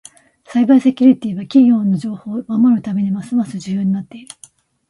[0.45, 4.29] サイバーセキュリティは企業の情報を守るためにますます重要になっている。